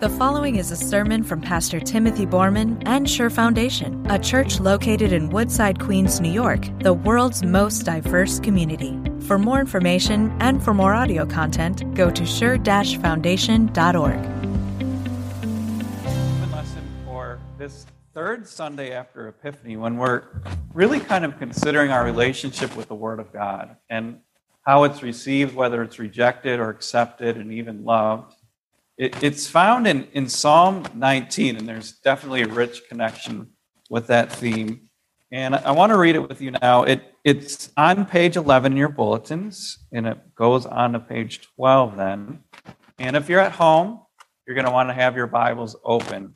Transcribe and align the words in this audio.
The 0.00 0.08
following 0.10 0.54
is 0.54 0.70
a 0.70 0.76
sermon 0.76 1.24
from 1.24 1.40
Pastor 1.40 1.80
Timothy 1.80 2.24
Borman 2.24 2.80
and 2.86 3.10
Sure 3.10 3.30
Foundation, 3.30 4.06
a 4.08 4.16
church 4.16 4.60
located 4.60 5.12
in 5.12 5.28
Woodside, 5.28 5.80
Queens, 5.80 6.20
New 6.20 6.30
York, 6.30 6.68
the 6.78 6.94
world's 6.94 7.42
most 7.42 7.80
diverse 7.80 8.38
community. 8.38 8.96
For 9.22 9.40
more 9.40 9.58
information 9.58 10.32
and 10.38 10.62
for 10.62 10.72
more 10.72 10.94
audio 10.94 11.26
content, 11.26 11.92
go 11.96 12.12
to 12.12 12.24
sure-foundation.org. 12.24 14.20
lesson 16.52 16.88
for 17.04 17.40
this 17.58 17.84
third 18.14 18.46
Sunday 18.46 18.92
after 18.92 19.26
Epiphany 19.26 19.76
when 19.76 19.96
we're 19.96 20.22
really 20.74 21.00
kind 21.00 21.24
of 21.24 21.36
considering 21.40 21.90
our 21.90 22.04
relationship 22.04 22.76
with 22.76 22.86
the 22.86 22.94
Word 22.94 23.18
of 23.18 23.32
God 23.32 23.74
and 23.90 24.20
how 24.62 24.84
it's 24.84 25.02
received, 25.02 25.56
whether 25.56 25.82
it's 25.82 25.98
rejected 25.98 26.60
or 26.60 26.70
accepted 26.70 27.36
and 27.36 27.52
even 27.52 27.84
loved. 27.84 28.36
It, 28.98 29.22
it's 29.22 29.46
found 29.46 29.86
in, 29.86 30.08
in 30.12 30.28
Psalm 30.28 30.84
19, 30.92 31.56
and 31.56 31.68
there's 31.68 31.92
definitely 31.92 32.42
a 32.42 32.48
rich 32.48 32.82
connection 32.88 33.50
with 33.88 34.08
that 34.08 34.32
theme. 34.32 34.88
And 35.30 35.54
I 35.54 35.70
want 35.70 35.90
to 35.90 35.98
read 35.98 36.16
it 36.16 36.28
with 36.28 36.40
you 36.40 36.50
now. 36.50 36.82
It, 36.82 37.14
it's 37.22 37.70
on 37.76 38.06
page 38.06 38.36
11 38.36 38.72
in 38.72 38.78
your 38.78 38.88
bulletins, 38.88 39.78
and 39.92 40.06
it 40.06 40.34
goes 40.34 40.66
on 40.66 40.94
to 40.94 41.00
page 41.00 41.46
12 41.56 41.96
then. 41.96 42.40
And 42.98 43.14
if 43.14 43.28
you're 43.28 43.40
at 43.40 43.52
home, 43.52 44.00
you're 44.46 44.56
going 44.56 44.66
to 44.66 44.72
want 44.72 44.88
to 44.88 44.94
have 44.94 45.14
your 45.14 45.28
Bibles 45.28 45.76
open. 45.84 46.32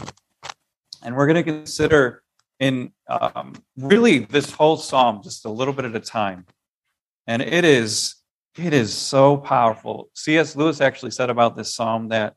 And 1.03 1.17
we're 1.17 1.27
going 1.27 1.43
to 1.43 1.51
consider 1.51 2.23
in 2.61 2.93
um, 3.09 3.55
really 3.77 4.21
this 4.21 4.53
whole 4.53 4.77
psalm 4.77 5.21
just 5.25 5.45
a 5.47 5.51
little 5.51 5.75
bit 5.75 5.85
at 5.85 5.97
a 5.97 6.01
time. 6.01 6.47
And 7.27 7.43
it 7.43 7.65
is 7.65 8.17
it 8.59 8.75
is 8.75 8.93
so 8.93 9.39
powerful. 9.39 10.11
C.S. 10.15 10.55
Lewis 10.55 10.83
actually 10.83 11.11
said 11.11 11.31
about 11.31 11.57
this 11.57 11.75
psalm 11.75 12.09
that 12.09 12.37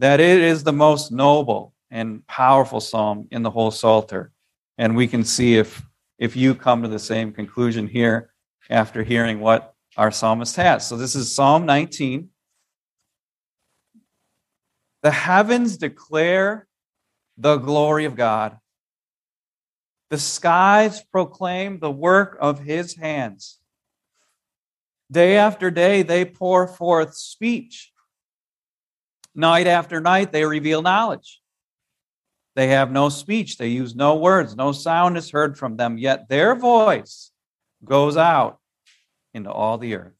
that 0.00 0.18
it 0.18 0.40
is 0.40 0.64
the 0.64 0.72
most 0.72 1.12
noble 1.12 1.74
and 1.90 2.26
powerful 2.26 2.80
psalm 2.80 3.28
in 3.30 3.42
the 3.42 3.50
whole 3.50 3.70
Psalter. 3.70 4.32
And 4.78 4.96
we 4.96 5.06
can 5.06 5.24
see 5.24 5.56
if, 5.56 5.82
if 6.18 6.34
you 6.34 6.54
come 6.54 6.82
to 6.82 6.88
the 6.88 6.98
same 6.98 7.32
conclusion 7.32 7.86
here 7.86 8.32
after 8.70 9.02
hearing 9.02 9.40
what 9.40 9.74
our 9.98 10.10
psalmist 10.10 10.56
has. 10.56 10.88
So 10.88 10.96
this 10.96 11.14
is 11.14 11.34
Psalm 11.34 11.66
19. 11.66 12.30
The 15.02 15.10
heavens 15.10 15.76
declare 15.76 16.66
the 17.36 17.58
glory 17.58 18.06
of 18.06 18.16
God. 18.16 18.56
The 20.08 20.18
skies 20.18 21.02
proclaim 21.12 21.78
the 21.78 21.90
work 21.90 22.38
of 22.40 22.60
his 22.60 22.96
hands. 22.96 23.58
Day 25.12 25.36
after 25.36 25.70
day, 25.70 26.02
they 26.02 26.24
pour 26.24 26.66
forth 26.66 27.14
speech. 27.14 27.92
Night 29.34 29.66
after 29.66 30.00
night, 30.00 30.32
they 30.32 30.44
reveal 30.44 30.82
knowledge. 30.82 31.40
They 32.56 32.68
have 32.68 32.90
no 32.90 33.08
speech, 33.08 33.58
they 33.58 33.68
use 33.68 33.94
no 33.94 34.16
words, 34.16 34.56
no 34.56 34.72
sound 34.72 35.16
is 35.16 35.30
heard 35.30 35.56
from 35.56 35.76
them, 35.76 35.98
yet 35.98 36.28
their 36.28 36.54
voice 36.54 37.30
goes 37.84 38.16
out 38.16 38.58
into 39.32 39.50
all 39.50 39.78
the 39.78 39.94
earth. 39.94 40.16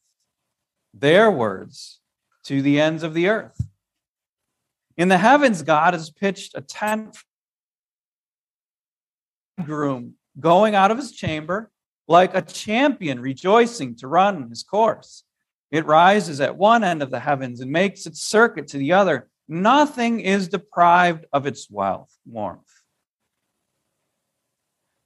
Their 0.93 1.29
words 1.29 1.99
to 2.45 2.61
the 2.61 2.79
ends 2.79 3.03
of 3.03 3.13
the 3.13 3.27
earth. 3.27 3.59
In 4.97 5.09
the 5.09 5.17
heavens, 5.17 5.61
God 5.61 5.93
has 5.93 6.09
pitched 6.09 6.53
a 6.55 6.61
tent 6.61 7.17
groom 9.63 10.15
going 10.39 10.75
out 10.75 10.91
of 10.91 10.97
his 10.97 11.11
chamber 11.11 11.69
like 12.07 12.33
a 12.35 12.41
champion 12.41 13.19
rejoicing 13.19 13.95
to 13.97 14.07
run 14.07 14.49
his 14.49 14.63
course. 14.63 15.23
It 15.71 15.85
rises 15.85 16.41
at 16.41 16.57
one 16.57 16.83
end 16.83 17.01
of 17.01 17.11
the 17.11 17.19
heavens 17.19 17.61
and 17.61 17.71
makes 17.71 18.05
its 18.05 18.21
circuit 18.21 18.67
to 18.69 18.77
the 18.77 18.91
other. 18.91 19.29
Nothing 19.47 20.19
is 20.19 20.49
deprived 20.49 21.25
of 21.31 21.45
its 21.45 21.69
wealth, 21.69 22.13
warmth. 22.25 22.67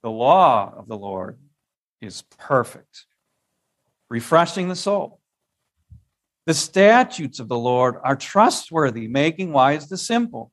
The 0.02 0.10
law 0.10 0.74
of 0.76 0.88
the 0.88 0.96
Lord 0.96 1.38
is 2.00 2.22
perfect, 2.38 3.06
refreshing 4.08 4.68
the 4.68 4.76
soul. 4.76 5.20
The 6.46 6.54
statutes 6.54 7.40
of 7.40 7.48
the 7.48 7.58
Lord 7.58 7.96
are 8.02 8.14
trustworthy, 8.16 9.08
making 9.08 9.52
wise 9.52 9.88
the 9.88 9.96
simple. 9.96 10.52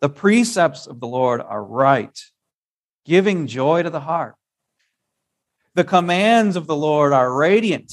The 0.00 0.08
precepts 0.08 0.86
of 0.86 1.00
the 1.00 1.06
Lord 1.06 1.40
are 1.40 1.62
right, 1.62 2.18
giving 3.04 3.46
joy 3.46 3.82
to 3.82 3.90
the 3.90 4.00
heart. 4.00 4.34
The 5.74 5.84
commands 5.84 6.56
of 6.56 6.66
the 6.66 6.76
Lord 6.76 7.12
are 7.12 7.34
radiant 7.34 7.92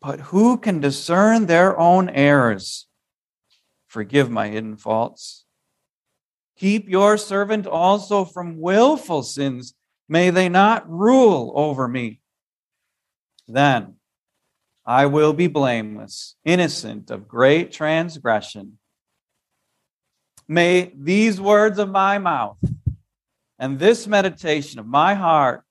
But 0.00 0.20
who 0.20 0.58
can 0.58 0.80
discern 0.80 1.46
their 1.46 1.78
own 1.78 2.08
errors? 2.08 2.86
Forgive 3.88 4.30
my 4.30 4.48
hidden 4.48 4.76
faults. 4.76 5.44
Keep 6.56 6.88
your 6.88 7.16
servant 7.16 7.66
also 7.66 8.24
from 8.24 8.60
willful 8.60 9.22
sins. 9.22 9.74
May 10.08 10.30
they 10.30 10.48
not 10.48 10.88
rule 10.88 11.52
over 11.54 11.88
me. 11.88 12.20
Then 13.46 13.94
I 14.86 15.06
will 15.06 15.32
be 15.32 15.48
blameless, 15.48 16.36
innocent 16.44 17.10
of 17.10 17.28
great 17.28 17.72
transgression. 17.72 18.78
May 20.46 20.92
these 20.96 21.40
words 21.40 21.78
of 21.78 21.90
my 21.90 22.18
mouth 22.18 22.58
and 23.58 23.78
this 23.78 24.06
meditation 24.06 24.78
of 24.78 24.86
my 24.86 25.14
heart 25.14 25.64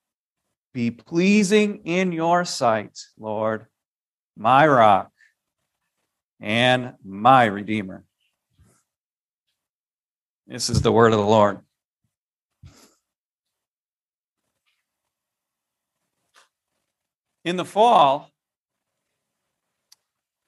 be 0.73 0.91
pleasing 0.91 1.81
in 1.85 2.11
your 2.11 2.45
sight, 2.45 2.99
Lord 3.17 3.67
my 4.37 4.67
rock, 4.67 5.11
and 6.39 6.93
my 7.03 7.45
redeemer. 7.45 8.03
This 10.45 10.69
is 10.69 10.81
the 10.81 10.91
word 10.91 11.11
of 11.11 11.19
the 11.19 11.25
Lord. 11.25 11.59
In 17.43 17.55
the 17.55 17.65
fall, 17.65 18.29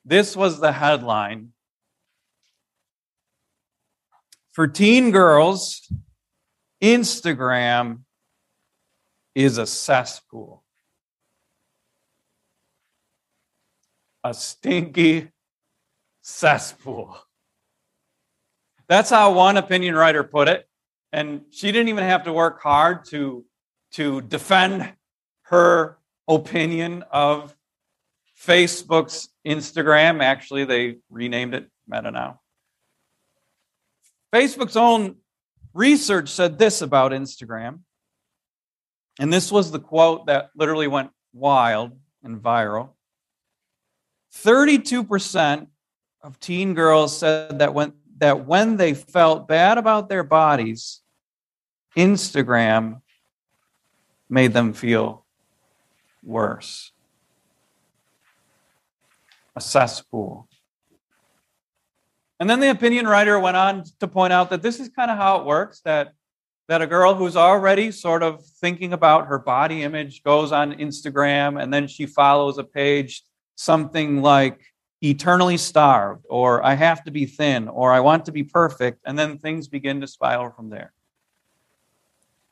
this 0.05 0.35
was 0.35 0.59
the 0.59 0.71
headline. 0.71 1.49
For 4.51 4.67
teen 4.67 5.11
girls, 5.11 5.91
Instagram 6.83 8.01
is 9.33 9.57
a 9.57 9.65
cesspool. 9.65 10.63
A 14.23 14.33
stinky 14.33 15.31
cesspool. 16.21 17.17
That's 18.87 19.09
how 19.09 19.33
one 19.33 19.57
opinion 19.57 19.95
writer 19.95 20.23
put 20.23 20.47
it. 20.47 20.67
And 21.11 21.41
she 21.51 21.71
didn't 21.71 21.89
even 21.89 22.03
have 22.03 22.23
to 22.23 22.33
work 22.33 22.61
hard 22.61 23.05
to, 23.05 23.45
to 23.93 24.21
defend 24.21 24.93
her 25.43 25.97
opinion 26.27 27.03
of 27.11 27.55
Facebook's 28.39 29.29
Instagram. 29.45 30.21
Actually, 30.21 30.65
they 30.65 30.97
renamed 31.09 31.53
it 31.55 31.69
Meta 31.87 32.11
now. 32.11 32.39
Facebook's 34.33 34.75
own 34.75 35.15
research 35.73 36.29
said 36.29 36.59
this 36.59 36.81
about 36.81 37.11
Instagram. 37.11 37.79
And 39.19 39.33
this 39.33 39.51
was 39.51 39.71
the 39.71 39.79
quote 39.79 40.27
that 40.27 40.49
literally 40.55 40.87
went 40.87 41.09
wild 41.33 41.97
and 42.23 42.41
viral. 42.41 42.91
32% 44.35 45.67
of 46.21 46.39
teen 46.39 46.73
girls 46.73 47.17
said 47.17 47.59
that 47.59 47.73
when 47.73 47.93
that 48.17 48.45
when 48.45 48.75
they 48.75 48.93
felt 48.93 49.47
bad 49.47 49.77
about 49.77 50.09
their 50.09 50.23
bodies, 50.23 51.01
Instagram 51.97 53.01
made 54.29 54.53
them 54.53 54.73
feel 54.73 55.25
worse. 56.23 56.91
A 59.55 59.61
cesspool. 59.61 60.47
And 62.39 62.49
then 62.49 62.59
the 62.59 62.69
opinion 62.69 63.07
writer 63.07 63.39
went 63.39 63.57
on 63.57 63.83
to 63.99 64.07
point 64.07 64.31
out 64.31 64.49
that 64.51 64.61
this 64.61 64.79
is 64.79 64.89
kind 64.89 65.11
of 65.11 65.17
how 65.17 65.39
it 65.39 65.45
works 65.45 65.81
that 65.81 66.13
that 66.67 66.83
a 66.83 66.87
girl 66.87 67.15
who's 67.15 67.35
already 67.35 67.89
sort 67.89 68.21
of 68.21 68.45
thinking 68.45 68.93
about 68.93 69.25
her 69.25 69.39
body 69.39 69.81
image 69.81 70.21
goes 70.21 70.51
on 70.51 70.73
Instagram 70.73 71.61
and 71.61 71.73
then 71.73 71.87
she 71.87 72.05
follows 72.05 72.59
a 72.59 72.63
page 72.63 73.23
something 73.59 74.21
like 74.21 74.61
eternally 75.01 75.57
starved, 75.57 76.25
or 76.29 76.65
I 76.65 76.75
have 76.75 77.03
to 77.03 77.11
be 77.11 77.25
thin, 77.25 77.67
or 77.67 77.91
I 77.91 77.99
want 77.99 78.25
to 78.25 78.31
be 78.31 78.43
perfect, 78.43 79.01
and 79.05 79.19
then 79.19 79.37
things 79.37 79.67
begin 79.67 79.99
to 79.99 80.07
spiral 80.07 80.51
from 80.51 80.69
there. 80.69 80.93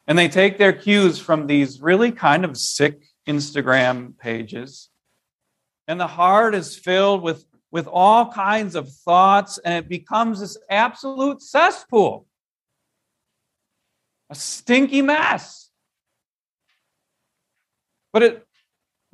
And 0.06 0.18
they 0.18 0.27
take 0.27 0.57
their 0.57 0.74
cues 0.74 1.18
from 1.18 1.48
these 1.48 1.81
really 1.81 2.12
kind 2.12 2.44
of 2.44 2.57
sick 2.57 3.06
Instagram 3.25 4.18
pages. 4.18 4.89
And 5.88 5.98
the 5.98 6.07
heart 6.07 6.54
is 6.54 6.75
filled 6.75 7.21
with, 7.21 7.45
with 7.71 7.88
all 7.88 8.30
kinds 8.30 8.75
of 8.75 8.92
thoughts, 8.92 9.57
and 9.59 9.74
it 9.74 9.88
becomes 9.88 10.42
this 10.42 10.57
absolute 10.69 11.42
cesspool 11.42 12.25
a 14.30 14.36
stinky 14.36 15.01
mess. 15.01 15.69
But 18.12 18.24
it 18.24 18.47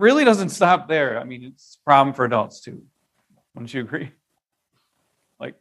really 0.04 0.26
doesn't 0.26 0.50
stop 0.50 0.90
there. 0.90 1.18
I 1.18 1.24
mean, 1.24 1.46
it's 1.46 1.78
a 1.82 1.84
problem 1.86 2.14
for 2.14 2.26
adults 2.26 2.60
too. 2.60 2.84
Wouldn't 3.56 3.74
you 3.74 3.80
agree? 3.80 4.12
Like, 5.40 5.56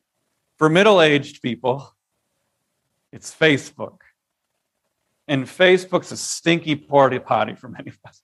for 0.58 0.68
middle 0.68 1.00
aged 1.00 1.42
people, 1.42 1.94
it's 3.12 3.32
Facebook. 3.32 3.98
And 5.28 5.44
Facebook's 5.44 6.10
a 6.10 6.16
stinky 6.16 6.74
porta 6.74 7.20
potty 7.20 7.54
for 7.54 7.68
many 7.68 7.90
of 7.90 7.98
us, 8.04 8.20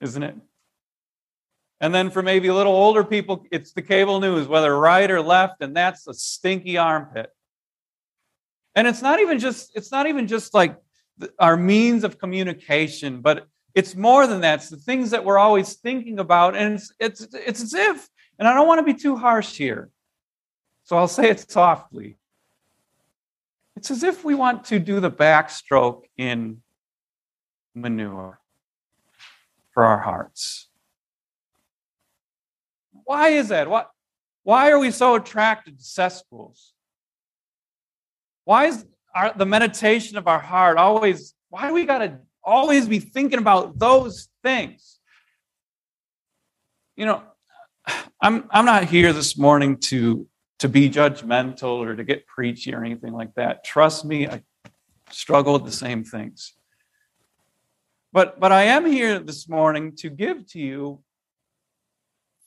isn't 0.00 0.22
it? 0.22 0.36
And 1.80 1.92
then 1.92 2.10
for 2.10 2.22
maybe 2.22 2.46
a 2.46 2.54
little 2.54 2.72
older 2.74 3.02
people, 3.02 3.46
it's 3.50 3.72
the 3.72 3.82
cable 3.82 4.20
news, 4.20 4.46
whether 4.46 4.78
right 4.78 5.10
or 5.10 5.20
left, 5.20 5.60
and 5.60 5.76
that's 5.76 6.06
a 6.06 6.14
stinky 6.14 6.78
armpit. 6.78 7.30
And 8.76 8.86
it's 8.86 9.02
not 9.02 9.18
even 9.18 9.40
just 9.40 9.72
it's 9.74 9.90
not 9.90 10.06
even 10.06 10.28
just 10.28 10.54
like 10.54 10.76
our 11.40 11.56
means 11.56 12.04
of 12.04 12.18
communication, 12.18 13.20
but 13.20 13.48
it's 13.74 13.94
more 13.94 14.26
than 14.26 14.40
that. 14.40 14.60
It's 14.60 14.70
the 14.70 14.76
things 14.76 15.10
that 15.10 15.24
we're 15.24 15.38
always 15.38 15.74
thinking 15.74 16.18
about, 16.18 16.56
and 16.56 16.74
it's 16.74 16.92
it's 16.98 17.28
it's 17.34 17.62
as 17.62 17.74
if, 17.74 18.08
and 18.38 18.48
I 18.48 18.54
don't 18.54 18.66
want 18.66 18.78
to 18.78 18.92
be 18.92 18.98
too 18.98 19.16
harsh 19.16 19.56
here, 19.56 19.90
so 20.84 20.96
I'll 20.96 21.08
say 21.08 21.30
it 21.30 21.50
softly. 21.50 22.18
It's 23.76 23.90
as 23.92 24.02
if 24.02 24.24
we 24.24 24.34
want 24.34 24.64
to 24.66 24.80
do 24.80 24.98
the 24.98 25.10
backstroke 25.10 26.02
in 26.16 26.62
manure 27.76 28.40
for 29.70 29.84
our 29.84 30.00
hearts. 30.00 30.68
Why 33.04 33.28
is 33.28 33.48
that? 33.48 33.70
What, 33.70 33.90
why 34.42 34.70
are 34.70 34.78
we 34.78 34.90
so 34.90 35.14
attracted 35.14 35.78
to 35.78 35.84
cesspools? 35.84 36.72
Why 38.44 38.66
is 38.66 38.84
our, 39.14 39.32
the 39.36 39.46
meditation 39.46 40.18
of 40.18 40.26
our 40.26 40.40
heart 40.40 40.78
always, 40.78 41.34
why 41.48 41.68
do 41.68 41.74
we 41.74 41.84
got 41.84 41.98
to 41.98 42.18
always 42.48 42.88
be 42.88 42.98
thinking 42.98 43.38
about 43.38 43.78
those 43.78 44.28
things? 44.42 44.98
You 46.96 47.06
know, 47.06 47.22
I'm, 48.20 48.48
I'm 48.50 48.64
not 48.64 48.84
here 48.84 49.12
this 49.12 49.38
morning 49.38 49.78
to 49.90 50.26
to 50.58 50.68
be 50.68 50.90
judgmental 50.90 51.78
or 51.78 51.94
to 51.94 52.02
get 52.02 52.26
preachy 52.26 52.74
or 52.74 52.84
anything 52.84 53.12
like 53.12 53.34
that. 53.34 53.62
Trust 53.64 54.04
me, 54.04 54.26
I 54.26 54.42
struggle 55.10 55.52
with 55.52 55.64
the 55.64 55.72
same 55.72 56.02
things. 56.02 56.54
But, 58.12 58.40
but 58.40 58.50
I 58.52 58.64
am 58.64 58.84
here 58.84 59.18
this 59.20 59.48
morning 59.48 59.94
to 59.96 60.10
give 60.10 60.46
to 60.48 60.58
you, 60.58 61.02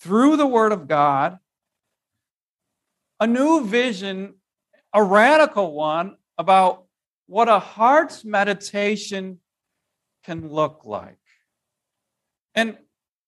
through 0.02 0.36
the 0.36 0.48
Word 0.48 0.72
of 0.72 0.88
God, 0.88 1.38
a 3.20 3.28
new 3.28 3.66
vision, 3.66 4.34
a 4.94 5.04
radical 5.04 5.74
one 5.74 6.18
about 6.38 6.86
what 7.28 7.48
a 7.48 7.60
heart's 7.60 8.26
meditation 8.26 9.40
can 10.24 10.50
look 10.50 10.82
like. 10.86 11.18
And, 12.56 12.78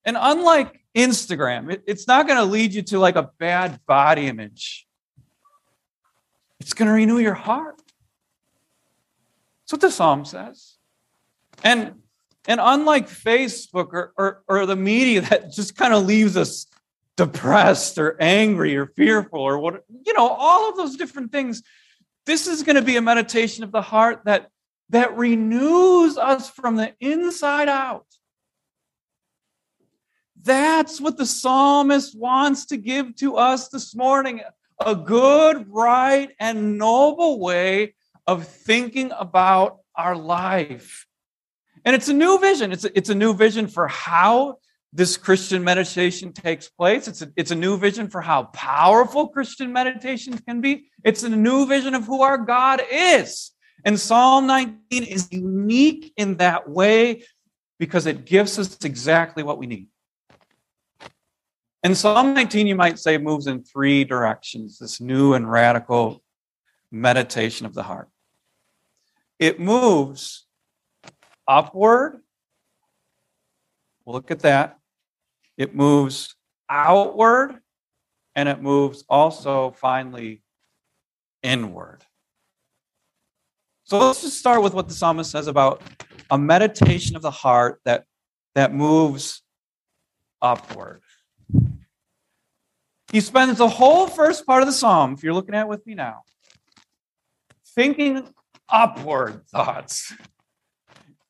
and 0.06 0.18
unlike 0.20 0.84
Instagram. 0.96 1.72
It, 1.72 1.84
it's 1.88 2.08
not 2.08 2.28
going 2.28 2.38
to 2.38 2.46
lead 2.46 2.74
you 2.74 2.82
to 2.84 3.00
like 3.00 3.16
a 3.16 3.32
bad 3.40 3.80
body 3.86 4.28
image. 4.28 4.88
It's 6.60 6.74
going 6.74 6.88
to 6.88 6.94
renew 6.94 7.20
your 7.20 7.34
heart. 7.34 7.82
That's 9.62 9.74
what 9.74 9.82
the 9.82 9.92
psalm 9.92 10.26
says. 10.26 10.76
And 11.64 11.96
and 12.46 12.60
unlike 12.62 13.08
Facebook 13.08 13.94
or, 13.94 14.14
or, 14.18 14.44
or 14.50 14.66
the 14.66 14.76
media 14.76 15.22
that 15.22 15.52
just 15.56 15.78
kind 15.78 15.94
of 15.94 16.06
leaves 16.06 16.36
us 16.36 16.68
depressed 17.16 17.98
or 17.98 18.18
angry 18.20 18.76
or 18.76 18.86
fearful 18.86 19.40
or 19.40 19.60
what, 19.60 19.86
you 20.06 20.14
know, 20.14 20.28
all 20.28 20.70
of 20.70 20.76
those 20.76 20.98
different 20.98 21.32
things, 21.32 21.64
this 22.26 22.46
is 22.46 22.64
going 22.64 22.76
to 22.76 22.82
be 22.82 22.98
a 22.98 23.02
meditation 23.02 23.64
of 23.64 23.72
the 23.72 23.82
heart 23.82 24.24
that 24.26 24.50
that 24.94 25.18
renews 25.18 26.20
us 26.20 26.52
from 26.52 26.76
the 26.76 26.94
inside 27.00 27.68
out. 27.68 28.06
That's 30.40 31.02
what 31.02 31.18
the 31.18 31.26
psalmist 31.26 32.16
wants 32.18 32.68
to 32.68 32.78
give 32.78 33.16
to 33.16 33.38
us 33.38 33.70
this 33.70 33.96
morning 33.96 34.42
a 34.80 34.96
good, 34.96 35.66
right, 35.70 36.30
and 36.40 36.78
noble 36.78 37.40
way 37.40 37.96
of 38.28 38.48
thinking 38.48 39.12
about 39.18 39.80
our 39.96 40.16
life. 40.16 41.08
And 41.86 41.96
it's 41.96 42.10
a 42.10 42.14
new 42.14 42.38
vision. 42.40 42.72
It's 42.72 42.86
a, 42.86 42.96
it's 42.96 43.10
a 43.10 43.16
new 43.16 43.34
vision 43.34 43.68
for 43.68 43.88
how 43.88 44.60
this 44.92 45.18
Christian 45.18 45.64
meditation 45.64 46.34
takes 46.34 46.70
place. 46.70 47.08
It's 47.08 47.24
a, 47.24 47.32
it's 47.36 47.50
a 47.50 47.56
new 47.56 47.78
vision 47.78 48.10
for 48.10 48.22
how 48.22 48.44
powerful 48.44 49.30
Christian 49.30 49.74
meditation 49.74 50.38
can 50.38 50.62
be. 50.62 50.86
It's 51.04 51.24
a 51.24 51.30
new 51.30 51.66
vision 51.66 51.96
of 51.96 52.06
who 52.06 52.22
our 52.22 52.38
God 52.38 52.80
is. 52.92 53.53
And 53.86 54.00
Psalm 54.00 54.48
19 54.48 55.04
is 55.04 55.32
unique 55.32 56.14
in 56.16 56.38
that 56.38 56.70
way 56.70 57.24
because 57.80 58.06
it 58.06 58.26
gives 58.26 58.58
us 58.58 58.78
exactly 58.84 59.44
what 59.44 59.58
we 59.58 59.68
need. 59.68 59.88
And 61.84 61.98
Psalm 61.98 62.34
19, 62.34 62.68
you 62.68 62.76
might 62.76 62.98
say, 62.98 63.18
moves 63.18 63.48
in 63.48 63.64
three 63.64 64.06
directions 64.06 64.80
this 64.80 65.02
new 65.02 65.34
and 65.34 65.52
radical 65.52 66.24
meditation 66.92 67.66
of 67.66 67.74
the 67.74 67.84
heart. 67.84 68.08
It 69.38 69.60
moves 69.60 70.46
upward. 71.46 72.20
Look 74.06 74.32
at 74.32 74.40
that. 74.40 74.80
It 75.58 75.76
moves 75.76 76.36
outward, 76.70 77.60
and 78.36 78.48
it 78.48 78.62
moves 78.62 79.04
also 79.10 79.72
finally 79.72 80.42
inward. 81.42 82.04
So 83.86 84.00
let's 84.00 84.22
just 84.22 84.40
start 84.40 84.64
with 84.64 84.74
what 84.74 84.88
the 84.88 84.94
psalmist 84.94 85.32
says 85.32 85.48
about 85.48 85.82
a 86.32 86.38
meditation 86.38 87.16
of 87.16 87.22
the 87.22 87.32
heart 87.32 87.82
that, 87.84 88.06
that 88.56 88.74
moves 88.74 89.42
upward. 90.42 91.02
He 93.12 93.20
spends 93.20 93.58
the 93.58 93.68
whole 93.68 94.08
first 94.08 94.46
part 94.46 94.64
of 94.64 94.68
the 94.68 94.74
psalm, 94.74 95.14
if 95.14 95.24
you're 95.24 95.34
looking 95.34 95.54
at 95.54 95.64
it 95.64 95.68
with 95.68 95.86
me 95.86 95.96
now, 95.96 96.22
thinking 97.76 98.28
upward 98.70 99.46
thoughts. 99.50 100.14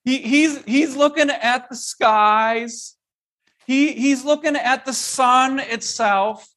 He, 0.05 0.19
he's, 0.19 0.63
he's 0.63 0.95
looking 0.95 1.29
at 1.29 1.69
the 1.69 1.75
skies. 1.75 2.95
He, 3.65 3.93
he's 3.93 4.23
looking 4.23 4.55
at 4.55 4.85
the 4.85 4.93
sun 4.93 5.59
itself. 5.59 6.47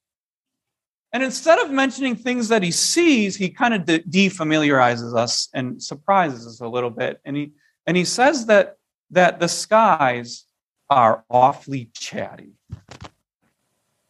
And 1.17 1.23
instead 1.23 1.57
of 1.57 1.71
mentioning 1.71 2.15
things 2.15 2.49
that 2.49 2.61
he 2.61 2.69
sees, 2.69 3.35
he 3.35 3.49
kind 3.49 3.73
of 3.73 3.85
de- 3.85 4.03
defamiliarizes 4.03 5.17
us 5.17 5.49
and 5.51 5.81
surprises 5.81 6.45
us 6.45 6.59
a 6.61 6.67
little 6.67 6.91
bit. 6.91 7.19
And 7.25 7.35
he, 7.35 7.53
and 7.87 7.97
he 7.97 8.05
says 8.05 8.45
that, 8.45 8.77
that 9.09 9.39
the 9.39 9.47
skies 9.47 10.43
are 10.91 11.25
awfully 11.27 11.89
chatty. 11.95 12.51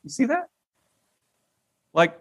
You 0.03 0.09
see 0.09 0.25
that? 0.25 0.49
Like, 1.93 2.19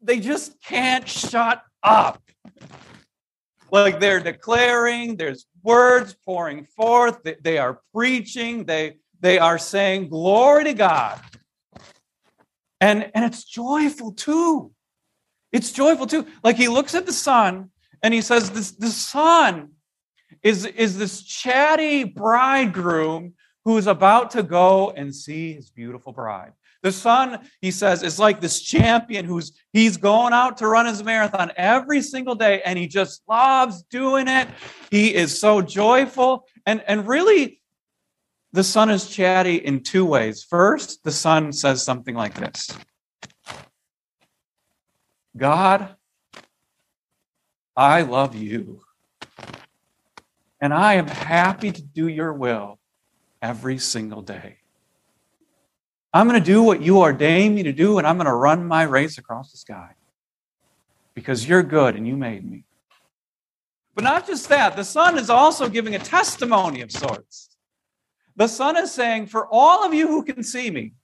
they 0.00 0.18
just 0.18 0.58
can't 0.62 1.06
shut 1.06 1.62
up. 1.82 2.22
Like 3.70 4.00
they're 4.00 4.20
declaring, 4.20 5.16
there's 5.16 5.44
words 5.62 6.16
pouring 6.24 6.64
forth, 6.74 7.18
they 7.42 7.58
are 7.58 7.82
preaching, 7.92 8.64
they, 8.64 8.96
they 9.20 9.38
are 9.38 9.58
saying, 9.58 10.08
Glory 10.08 10.64
to 10.64 10.72
God. 10.72 11.20
And, 12.84 13.10
and 13.14 13.24
it's 13.24 13.44
joyful 13.44 14.12
too. 14.12 14.70
It's 15.52 15.72
joyful 15.72 16.06
too. 16.06 16.26
Like 16.42 16.56
he 16.56 16.68
looks 16.68 16.94
at 16.94 17.06
the 17.06 17.14
sun 17.14 17.70
and 18.02 18.12
he 18.12 18.20
says, 18.20 18.50
This 18.50 18.72
the 18.72 18.88
sun 18.88 19.70
is, 20.42 20.66
is 20.66 20.98
this 20.98 21.22
chatty 21.22 22.04
bridegroom 22.04 23.32
who's 23.64 23.86
about 23.86 24.32
to 24.32 24.42
go 24.42 24.90
and 24.90 25.16
see 25.16 25.54
his 25.54 25.70
beautiful 25.70 26.12
bride. 26.12 26.52
The 26.82 26.92
sun, 26.92 27.48
he 27.62 27.70
says, 27.70 28.02
is 28.02 28.18
like 28.18 28.42
this 28.42 28.60
champion 28.60 29.24
who's 29.24 29.52
he's 29.72 29.96
going 29.96 30.34
out 30.34 30.58
to 30.58 30.68
run 30.68 30.84
his 30.84 31.02
marathon 31.02 31.52
every 31.56 32.02
single 32.02 32.34
day 32.34 32.60
and 32.66 32.78
he 32.78 32.86
just 32.86 33.22
loves 33.26 33.82
doing 33.84 34.28
it. 34.28 34.46
He 34.90 35.14
is 35.14 35.40
so 35.40 35.62
joyful. 35.62 36.46
And, 36.66 36.84
and 36.86 37.08
really, 37.08 37.62
the 38.54 38.62
sun 38.62 38.88
is 38.88 39.08
chatty 39.08 39.56
in 39.56 39.80
two 39.80 40.04
ways. 40.04 40.44
First, 40.44 41.02
the 41.02 41.10
sun 41.10 41.52
says 41.52 41.82
something 41.82 42.14
like 42.14 42.34
this 42.34 42.70
God, 45.36 45.96
I 47.76 48.02
love 48.02 48.36
you. 48.36 48.82
And 50.60 50.72
I 50.72 50.94
am 50.94 51.08
happy 51.08 51.72
to 51.72 51.82
do 51.82 52.06
your 52.06 52.32
will 52.32 52.78
every 53.42 53.76
single 53.76 54.22
day. 54.22 54.58
I'm 56.12 56.28
going 56.28 56.40
to 56.40 56.46
do 56.46 56.62
what 56.62 56.80
you 56.80 57.00
ordained 57.00 57.56
me 57.56 57.64
to 57.64 57.72
do, 57.72 57.98
and 57.98 58.06
I'm 58.06 58.16
going 58.16 58.26
to 58.26 58.32
run 58.32 58.64
my 58.64 58.84
race 58.84 59.18
across 59.18 59.50
the 59.50 59.58
sky 59.58 59.96
because 61.12 61.48
you're 61.48 61.64
good 61.64 61.96
and 61.96 62.06
you 62.06 62.16
made 62.16 62.48
me. 62.48 62.64
But 63.96 64.04
not 64.04 64.28
just 64.28 64.48
that, 64.48 64.76
the 64.76 64.84
sun 64.84 65.18
is 65.18 65.28
also 65.28 65.68
giving 65.68 65.96
a 65.96 65.98
testimony 65.98 66.82
of 66.82 66.92
sorts. 66.92 67.53
The 68.36 68.48
Sun 68.48 68.76
is 68.76 68.92
saying, 68.92 69.26
For 69.26 69.46
all 69.50 69.84
of 69.84 69.94
you 69.94 70.08
who 70.08 70.24
can 70.24 70.42
see 70.42 70.70
me, 70.70 70.94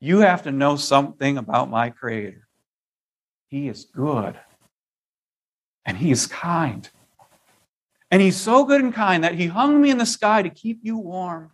you 0.00 0.18
have 0.18 0.42
to 0.42 0.52
know 0.52 0.76
something 0.76 1.38
about 1.38 1.70
my 1.70 1.90
Creator. 1.90 2.46
He 3.48 3.68
is 3.68 3.84
good 3.84 4.38
and 5.84 5.96
He 5.96 6.10
is 6.10 6.26
kind. 6.26 6.88
And 8.10 8.20
He's 8.20 8.36
so 8.36 8.64
good 8.64 8.82
and 8.82 8.92
kind 8.92 9.24
that 9.24 9.34
He 9.34 9.46
hung 9.46 9.80
me 9.80 9.90
in 9.90 9.98
the 9.98 10.06
sky 10.06 10.42
to 10.42 10.50
keep 10.50 10.80
you 10.82 10.98
warm. 10.98 11.50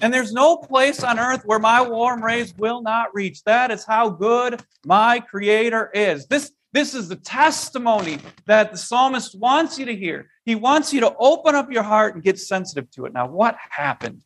And 0.00 0.14
there's 0.14 0.32
no 0.32 0.56
place 0.56 1.02
on 1.02 1.18
earth 1.18 1.42
where 1.44 1.58
my 1.58 1.82
warm 1.82 2.22
rays 2.22 2.54
will 2.56 2.82
not 2.82 3.12
reach. 3.14 3.42
That 3.44 3.70
is 3.70 3.84
how 3.84 4.10
good 4.10 4.62
my 4.86 5.20
Creator 5.20 5.90
is. 5.92 6.26
This, 6.26 6.52
this 6.72 6.94
is 6.94 7.08
the 7.08 7.16
testimony 7.16 8.18
that 8.46 8.72
the 8.72 8.78
psalmist 8.78 9.38
wants 9.38 9.78
you 9.78 9.86
to 9.86 9.96
hear. 9.96 10.28
He 10.44 10.54
wants 10.54 10.92
you 10.92 11.00
to 11.00 11.14
open 11.18 11.54
up 11.54 11.72
your 11.72 11.82
heart 11.82 12.14
and 12.14 12.22
get 12.22 12.38
sensitive 12.38 12.90
to 12.92 13.06
it. 13.06 13.12
Now, 13.12 13.26
what 13.26 13.56
happened 13.70 14.22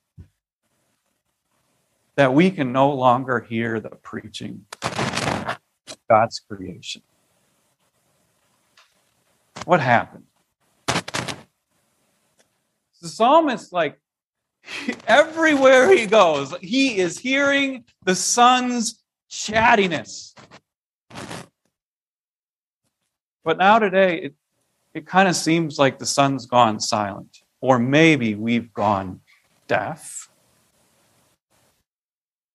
that 2.16 2.34
we 2.34 2.50
can 2.50 2.72
no 2.72 2.92
longer 2.92 3.40
hear 3.40 3.78
the 3.80 3.90
preaching 3.90 4.66
of 4.82 5.58
God's 6.10 6.40
creation? 6.40 7.02
What 9.64 9.80
happened? 9.80 10.24
The 13.00 13.08
psalmist, 13.08 13.72
like, 13.72 14.00
everywhere 15.06 15.94
he 15.94 16.06
goes, 16.06 16.54
he 16.60 16.98
is 16.98 17.18
hearing 17.18 17.84
the 18.04 18.14
sun's 18.14 19.02
chattiness. 19.30 20.34
But 23.44 23.58
now 23.58 23.78
today, 23.78 24.18
it, 24.18 24.34
it 24.94 25.06
kind 25.06 25.28
of 25.28 25.34
seems 25.34 25.78
like 25.78 25.98
the 25.98 26.06
sun's 26.06 26.46
gone 26.46 26.80
silent, 26.80 27.38
or 27.60 27.78
maybe 27.78 28.34
we've 28.34 28.72
gone 28.72 29.20
deaf. 29.66 30.28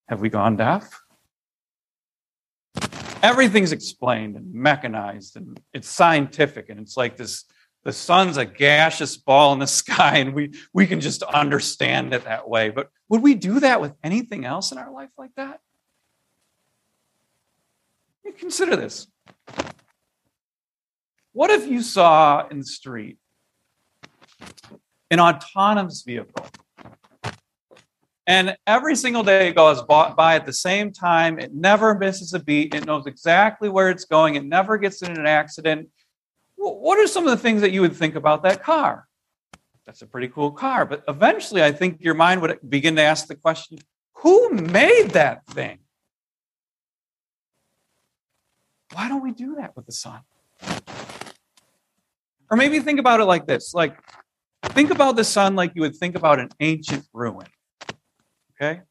Have 0.07 0.21
we 0.21 0.29
gone 0.29 0.55
deaf? 0.55 1.01
Everything's 3.21 3.71
explained 3.71 4.35
and 4.35 4.53
mechanized, 4.53 5.35
and 5.35 5.59
it's 5.73 5.89
scientific, 5.89 6.69
and 6.69 6.79
it's 6.79 6.95
like 6.95 7.17
this 7.17 7.45
the 7.87 7.93
sun's 7.93 8.35
a 8.35 8.43
gaseous 8.43 9.15
ball 9.15 9.53
in 9.53 9.59
the 9.59 9.67
sky, 9.81 10.17
and 10.17 10.33
we, 10.33 10.53
we 10.73 10.85
can 10.85 10.99
just 10.99 11.23
understand 11.23 12.13
it 12.13 12.25
that 12.25 12.49
way. 12.49 12.69
But 12.69 12.89
would 13.07 13.21
we 13.21 13.33
do 13.33 13.61
that 13.61 13.79
with 13.79 13.93
anything 14.03 14.43
else 14.43 14.73
in 14.73 14.77
our 14.77 14.91
life 14.91 15.11
like 15.17 15.33
that? 15.37 15.61
You 18.25 18.33
consider 18.33 18.75
this. 18.75 19.07
What 21.37 21.51
if 21.51 21.67
you 21.67 21.83
saw 21.83 22.47
in 22.47 22.59
the 22.59 22.65
street 22.65 23.17
an 25.11 25.19
autonomous 25.19 26.01
vehicle? 26.01 26.47
And 28.25 28.57
every 28.65 28.95
single 28.95 29.21
day 29.21 29.49
it 29.49 29.55
goes 29.55 29.83
by 29.83 30.33
at 30.35 30.47
the 30.47 30.51
same 30.51 30.91
time. 30.91 31.37
It 31.37 31.53
never 31.53 31.93
misses 31.93 32.33
a 32.33 32.39
beat. 32.39 32.73
It 32.73 32.87
knows 32.87 33.05
exactly 33.05 33.69
where 33.69 33.91
it's 33.91 34.05
going. 34.05 34.33
It 34.33 34.45
never 34.45 34.79
gets 34.79 35.03
in 35.03 35.11
an 35.11 35.27
accident 35.27 35.89
what 36.57 36.97
are 36.97 37.07
some 37.07 37.23
of 37.23 37.29
the 37.29 37.37
things 37.37 37.61
that 37.61 37.71
you 37.71 37.81
would 37.81 37.95
think 37.95 38.15
about 38.15 38.43
that 38.43 38.63
car? 38.63 39.07
That's 39.85 40.01
a 40.01 40.07
pretty 40.07 40.29
cool 40.29 40.51
car. 40.51 40.85
But 40.85 41.03
eventually, 41.07 41.63
I 41.63 41.71
think 41.71 41.97
your 42.01 42.15
mind 42.15 42.41
would 42.41 42.57
begin 42.67 42.95
to 42.95 43.01
ask 43.01 43.27
the 43.27 43.35
question 43.35 43.77
who 44.15 44.49
made 44.49 45.11
that 45.11 45.45
thing? 45.45 45.79
Why 48.93 49.07
don't 49.07 49.21
we 49.21 49.31
do 49.31 49.55
that 49.55 49.75
with 49.75 49.85
the 49.85 49.91
sun? 49.91 50.21
Or 52.49 52.57
maybe 52.57 52.79
think 52.79 52.99
about 52.99 53.19
it 53.19 53.25
like 53.25 53.45
this 53.45 53.73
like, 53.73 53.97
think 54.65 54.91
about 54.91 55.15
the 55.15 55.23
sun 55.23 55.55
like 55.55 55.73
you 55.75 55.81
would 55.81 55.95
think 55.95 56.15
about 56.15 56.39
an 56.39 56.49
ancient 56.59 57.05
ruin. 57.13 57.47
Okay? 58.55 58.81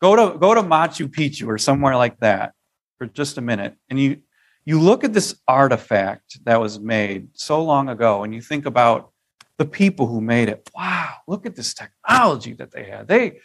Go 0.00 0.14
to, 0.14 0.38
go 0.38 0.54
to 0.54 0.62
Machu 0.62 1.08
Picchu 1.08 1.48
or 1.48 1.58
somewhere 1.58 1.96
like 1.96 2.18
that 2.20 2.52
for 2.98 3.06
just 3.06 3.38
a 3.38 3.40
minute, 3.40 3.76
and 3.88 3.98
you 3.98 4.22
you 4.68 4.78
look 4.78 5.02
at 5.02 5.14
this 5.14 5.34
artifact 5.48 6.44
that 6.44 6.60
was 6.60 6.78
made 6.78 7.28
so 7.32 7.64
long 7.64 7.88
ago 7.88 8.22
and 8.22 8.34
you 8.34 8.42
think 8.42 8.66
about 8.66 9.12
the 9.56 9.64
people 9.64 10.06
who 10.06 10.20
made 10.20 10.50
it. 10.50 10.68
Wow, 10.74 11.14
look 11.26 11.46
at 11.46 11.56
this 11.56 11.72
technology 11.72 12.52
that 12.52 12.70
they 12.70 12.84
had. 12.84 13.08
They 13.08 13.38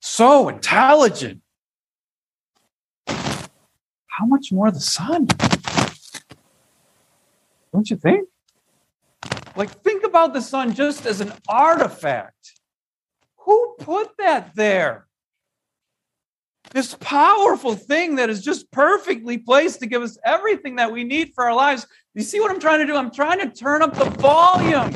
so 0.00 0.48
intelligent. 0.48 1.42
How 3.06 4.24
much 4.24 4.52
more 4.52 4.70
the 4.70 4.80
sun? 4.80 5.26
Don't 7.72 7.88
you 7.88 7.96
think? 7.96 8.28
Like, 9.56 9.70
think 9.82 10.04
about 10.04 10.32
the 10.32 10.40
sun 10.40 10.74
just 10.74 11.06
as 11.06 11.20
an 11.20 11.32
artifact. 11.48 12.60
Who 13.38 13.76
put 13.78 14.16
that 14.18 14.54
there? 14.54 15.06
this 16.72 16.96
powerful 17.00 17.74
thing 17.74 18.16
that 18.16 18.30
is 18.30 18.42
just 18.42 18.70
perfectly 18.70 19.38
placed 19.38 19.80
to 19.80 19.86
give 19.86 20.02
us 20.02 20.18
everything 20.24 20.76
that 20.76 20.90
we 20.90 21.04
need 21.04 21.32
for 21.34 21.44
our 21.44 21.54
lives. 21.54 21.86
You 22.14 22.22
see 22.22 22.40
what 22.40 22.50
I'm 22.50 22.60
trying 22.60 22.80
to 22.80 22.86
do? 22.86 22.96
I'm 22.96 23.10
trying 23.10 23.40
to 23.40 23.50
turn 23.50 23.82
up 23.82 23.94
the 23.94 24.04
volume 24.04 24.94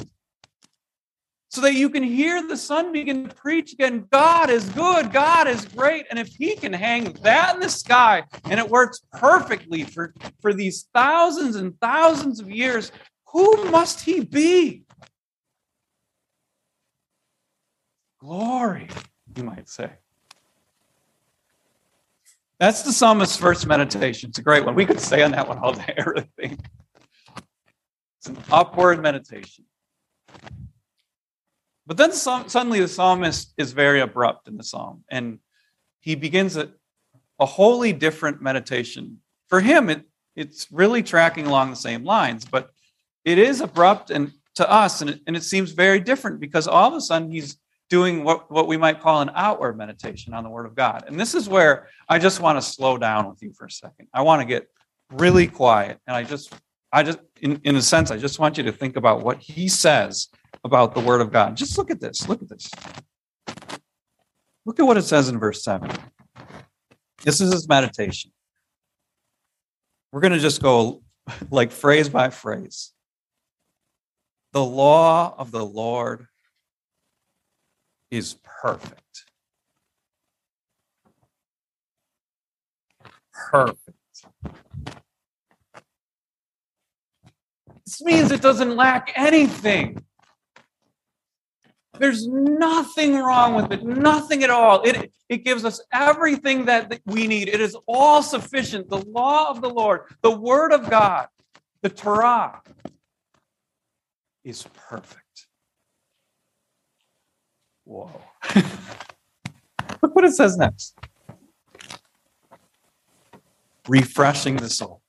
so 1.55 1.61
that 1.61 1.75
you 1.75 1.89
can 1.89 2.03
hear 2.03 2.45
the 2.45 2.57
sun 2.57 2.91
begin 2.91 3.29
to 3.29 3.35
preach 3.37 3.75
again. 3.75 4.09
God 4.11 4.51
is 4.51 4.69
good, 4.71 5.13
God 5.13 5.47
is 5.47 5.65
great. 5.67 6.05
And 6.11 6.19
if 6.19 6.27
He 6.27 6.57
can 6.57 6.73
hang 6.73 7.13
that 7.23 7.55
in 7.55 7.61
the 7.61 7.69
sky 7.69 8.25
and 8.47 8.59
it 8.59 8.69
works 8.69 9.01
perfectly 9.13 9.85
for, 9.85 10.13
for 10.43 10.53
these 10.53 10.89
thousands 10.93 11.55
and 11.55 11.79
thousands 11.81 12.41
of 12.41 12.51
years, 12.51 12.91
who 13.29 13.71
must 13.71 14.01
He 14.01 14.25
be? 14.25 14.83
Glory, 18.19 18.89
you 19.37 19.45
might 19.45 19.69
say. 19.69 19.91
That's 22.59 22.83
the 22.83 22.93
psalmist's 22.93 23.37
first 23.37 23.65
meditation. 23.65 24.31
It's 24.31 24.39
a 24.39 24.43
great 24.43 24.65
one. 24.65 24.75
We 24.75 24.87
could 24.87 24.99
stay 24.99 25.23
on 25.23 25.31
that 25.31 25.47
one 25.47 25.59
all 25.59 25.73
day, 25.73 25.95
I 25.99 26.03
really 26.03 26.31
think. 26.37 26.59
It's 28.19 28.27
an 28.27 28.39
upward 28.51 29.01
meditation. 29.01 29.67
But 31.87 31.97
then 31.97 32.13
suddenly 32.13 32.81
the 32.81 32.89
psalmist 32.89 33.53
is 33.59 33.73
very 33.73 34.01
abrupt 34.01 34.49
in 34.49 34.57
the 34.57 34.65
psalm, 34.65 35.05
and 35.11 35.39
he 36.01 36.15
begins 36.15 36.57
a, 36.57 36.71
a 37.39 37.47
wholly 37.47 37.93
different 37.93 38.41
meditation. 38.41 39.19
For 39.49 39.61
him, 39.61 39.91
it, 39.91 40.03
it's 40.35 40.67
really 40.73 41.03
tracking 41.03 41.47
along 41.47 41.71
the 41.71 41.77
same 41.77 42.05
lines, 42.05 42.45
but 42.45 42.71
it 43.25 43.39
is 43.39 43.61
abrupt 43.61 44.11
and 44.11 44.33
to 44.55 44.71
us, 44.71 45.01
and 45.01 45.11
it, 45.11 45.21
and 45.27 45.37
it 45.37 45.43
seems 45.43 45.73
very 45.73 46.01
different 46.01 46.41
because 46.41 46.69
all 46.69 46.89
of 46.89 46.95
a 46.95 47.01
sudden 47.01 47.31
he's 47.31 47.59
doing 47.91 48.25
what, 48.25 48.51
what 48.51 48.67
we 48.67 48.77
might 48.77 49.01
call 49.01 49.21
an 49.21 49.31
outward 49.35 49.77
meditation 49.77 50.33
on 50.33 50.43
the 50.43 50.51
Word 50.51 50.67
of 50.67 50.75
God. 50.75 51.05
And 51.07 51.19
this 51.19 51.35
is 51.35 51.49
where 51.49 51.89
I 52.09 52.19
just 52.19 52.41
want 52.41 52.57
to 52.57 52.63
slow 52.63 52.97
down 52.97 53.29
with 53.29 53.43
you 53.43 53.53
for 53.53 53.67
a 53.67 53.71
second. 53.71 54.09
I 54.13 54.23
want 54.23 54.41
to 54.41 54.47
get 54.47 54.69
really 55.13 55.47
quiet. 55.47 55.99
And 56.07 56.17
I 56.17 56.23
just, 56.23 56.55
I 56.93 57.03
just, 57.03 57.19
in, 57.41 57.61
in 57.65 57.77
a 57.77 57.83
sense, 57.83 58.11
I 58.11 58.17
just 58.17 58.39
want 58.39 58.57
you 58.57 58.65
to 58.65 58.73
think 58.73 58.97
about 58.97 59.23
what 59.23 59.39
he 59.39 59.69
says 59.69 60.29
about 60.63 60.95
the 60.95 61.01
Word 61.01 61.21
of 61.21 61.33
God. 61.33 61.57
Just 61.57 61.77
look 61.77 61.91
at 61.91 62.01
this. 62.01 62.29
Look 62.29 62.43
at 62.43 62.49
this. 62.49 62.71
Look 64.67 64.81
at 64.81 64.87
what 64.87 64.97
it 64.97 65.03
says 65.03 65.29
in 65.29 65.39
verse 65.39 65.63
7. 65.65 65.91
This 67.23 67.41
is 67.41 67.53
his 67.53 67.69
meditation. 67.69 68.31
We're 70.13 70.21
going 70.21 70.33
to 70.33 70.39
just 70.39 70.63
go 70.63 71.03
like 71.51 71.73
phrase 71.73 72.09
by 72.09 72.31
phrase. 72.31 72.93
The 74.53 74.65
law 74.65 75.35
of 75.37 75.51
the 75.51 75.65
Lord 75.65 76.29
is 78.11 78.37
perfect. 78.45 79.25
Perfect. 83.33 83.99
This 87.85 88.01
means 88.03 88.31
it 88.31 88.41
doesn't 88.41 88.77
lack 88.77 89.13
anything. 89.17 90.05
There's 91.99 92.27
nothing 92.27 93.17
wrong 93.17 93.55
with 93.55 93.73
it, 93.73 93.85
nothing 93.85 94.43
at 94.43 94.51
all. 94.51 94.83
It, 94.83 95.13
it 95.29 95.45
gives 95.45 95.65
us 95.65 95.81
everything 95.93 96.65
that 96.67 97.01
we 97.07 97.27
need. 97.27 97.49
It 97.49 97.61
is 97.61 97.77
all 97.87 98.23
sufficient. 98.23 98.89
The 98.89 98.99
law 98.99 99.51
of 99.51 99.61
the 99.61 99.71
Lord, 99.71 100.03
the 100.23 100.31
word 100.31 100.73
of 100.73 100.91
God, 100.91 101.29
the 101.83 101.89
Torah 101.89 102.63
is 104.43 104.67
perfect. 104.89 105.47
Whoa. 107.85 108.11
Look 110.03 110.15
what 110.15 110.25
it 110.25 110.35
says 110.35 110.57
next 110.57 110.99
refreshing 113.89 114.57
the 114.57 114.71
soul. 114.71 115.03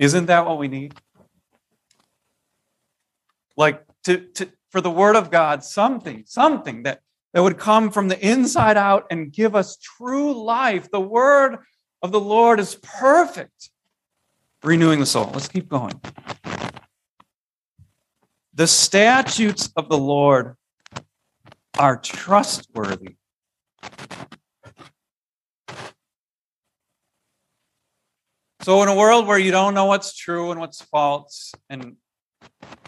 Isn't 0.00 0.26
that 0.26 0.46
what 0.46 0.58
we 0.58 0.66
need? 0.66 0.94
Like 3.56 3.84
to, 4.04 4.26
to 4.34 4.50
for 4.70 4.80
the 4.80 4.90
word 4.90 5.14
of 5.14 5.30
God, 5.30 5.62
something, 5.62 6.24
something 6.26 6.84
that, 6.84 7.00
that 7.34 7.42
would 7.42 7.58
come 7.58 7.90
from 7.90 8.08
the 8.08 8.18
inside 8.26 8.78
out 8.78 9.06
and 9.10 9.30
give 9.30 9.54
us 9.54 9.76
true 9.76 10.42
life. 10.42 10.90
The 10.90 11.00
word 11.00 11.58
of 12.02 12.12
the 12.12 12.20
Lord 12.20 12.60
is 12.60 12.76
perfect, 12.76 13.70
renewing 14.62 15.00
the 15.00 15.06
soul. 15.06 15.30
Let's 15.34 15.48
keep 15.48 15.68
going. 15.68 16.00
The 18.54 18.66
statutes 18.66 19.70
of 19.76 19.90
the 19.90 19.98
Lord 19.98 20.56
are 21.78 21.98
trustworthy. 21.98 23.16
So, 28.62 28.82
in 28.82 28.88
a 28.88 28.94
world 28.94 29.26
where 29.26 29.38
you 29.38 29.50
don't 29.50 29.72
know 29.72 29.86
what's 29.86 30.14
true 30.14 30.50
and 30.50 30.60
what's 30.60 30.82
false, 30.82 31.52
and 31.70 31.96